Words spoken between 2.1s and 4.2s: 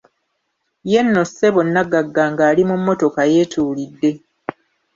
ng'ali mu mmotoka yeetuulidde!